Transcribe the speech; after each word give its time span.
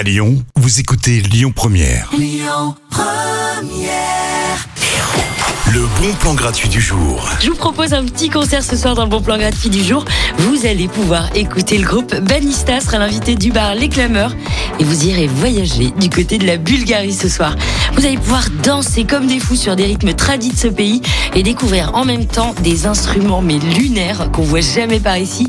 À 0.00 0.02
Lyon, 0.02 0.42
vous 0.56 0.80
écoutez 0.80 1.20
Lyon 1.20 1.52
Première. 1.54 2.10
Le 5.74 5.80
bon 6.00 6.14
plan 6.18 6.32
gratuit 6.32 6.70
du 6.70 6.80
jour. 6.80 7.28
Je 7.42 7.50
vous 7.50 7.54
propose 7.54 7.92
un 7.92 8.06
petit 8.06 8.30
concert 8.30 8.64
ce 8.64 8.78
soir 8.78 8.94
dans 8.94 9.04
le 9.04 9.10
bon 9.10 9.20
plan 9.20 9.36
gratuit 9.36 9.68
du 9.68 9.84
jour. 9.84 10.06
Vous 10.38 10.64
allez 10.64 10.88
pouvoir 10.88 11.28
écouter 11.36 11.76
le 11.76 11.86
groupe 11.86 12.14
Banista 12.16 12.80
sera 12.80 12.98
l'invité 12.98 13.34
du 13.34 13.52
bar 13.52 13.74
Les 13.74 13.90
Clameurs 13.90 14.34
et 14.78 14.84
vous 14.84 15.04
irez 15.04 15.26
voyager 15.26 15.90
du 16.00 16.08
côté 16.08 16.38
de 16.38 16.46
la 16.46 16.56
Bulgarie 16.56 17.12
ce 17.12 17.28
soir. 17.28 17.54
Vous 17.92 18.06
allez 18.06 18.16
pouvoir 18.16 18.48
danser 18.62 19.04
comme 19.04 19.26
des 19.26 19.38
fous 19.38 19.56
sur 19.56 19.76
des 19.76 19.84
rythmes 19.84 20.14
tradis 20.14 20.52
de 20.52 20.56
ce 20.56 20.68
pays 20.68 21.02
et 21.34 21.42
découvrir 21.42 21.94
en 21.94 22.06
même 22.06 22.24
temps 22.24 22.54
des 22.62 22.86
instruments 22.86 23.42
mais 23.42 23.58
lunaires 23.58 24.30
qu'on 24.32 24.44
voit 24.44 24.62
jamais 24.62 24.98
par 24.98 25.18
ici. 25.18 25.46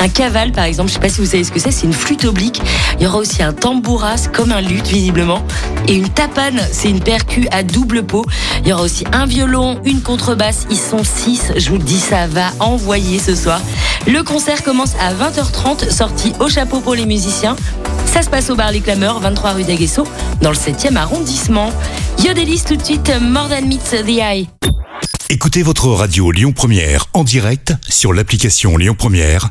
Un 0.00 0.08
caval 0.08 0.52
par 0.52 0.64
exemple, 0.64 0.88
je 0.88 0.94
sais 0.94 1.00
pas 1.00 1.10
si 1.10 1.20
vous 1.20 1.26
savez 1.26 1.44
ce 1.44 1.52
que 1.52 1.60
c'est, 1.60 1.70
c'est 1.70 1.86
une 1.86 1.92
flûte 1.92 2.24
oblique. 2.24 2.60
Il 2.98 3.04
y 3.04 3.06
aura 3.06 3.18
aussi 3.18 3.42
un 3.42 3.52
tambouras 3.52 4.28
comme 4.32 4.50
un 4.50 4.62
luth 4.62 4.88
visiblement 4.88 5.44
et 5.88 5.94
une 5.94 6.08
tapane, 6.08 6.60
c'est 6.72 6.88
une 6.88 7.00
percu 7.00 7.46
à 7.50 7.62
double 7.62 8.02
pot. 8.02 8.24
Il 8.62 8.68
y 8.68 8.72
aura 8.72 8.82
aussi 8.82 9.04
un 9.12 9.26
violon, 9.26 9.78
une 9.84 10.00
contrebasse, 10.00 10.66
ils 10.70 10.78
sont 10.78 11.04
six. 11.04 11.52
Je 11.56 11.68
vous 11.68 11.76
le 11.76 11.82
dis, 11.82 11.98
ça 11.98 12.26
va 12.26 12.50
envoyer 12.60 13.18
ce 13.18 13.34
soir. 13.34 13.60
Le 14.06 14.22
concert 14.22 14.62
commence 14.62 14.94
à 15.00 15.12
20h30, 15.12 15.90
sortie 15.90 16.32
au 16.40 16.48
chapeau 16.48 16.80
pour 16.80 16.94
les 16.94 17.04
musiciens. 17.04 17.56
Ça 18.06 18.22
se 18.22 18.30
passe 18.30 18.48
au 18.50 18.56
bar 18.56 18.72
Les 18.72 18.80
Clameurs, 18.80 19.20
23 19.20 19.52
rue 19.52 19.64
d'Aguesseau, 19.64 20.06
dans 20.40 20.50
le 20.50 20.56
7e 20.56 20.96
arrondissement. 20.96 21.70
Yodelis 22.24 22.62
tout 22.66 22.76
de 22.76 22.82
suite, 22.82 23.12
More 23.20 23.48
Than 23.48 23.66
Meets 23.66 24.02
the 24.04 24.08
Eye. 24.08 24.48
Écoutez 25.28 25.62
votre 25.62 25.86
radio 25.88 26.32
Lyon 26.32 26.52
Première 26.52 27.06
en 27.14 27.22
direct 27.22 27.74
sur 27.88 28.12
l'application 28.12 28.76
Lyon 28.76 28.96
Première, 28.98 29.50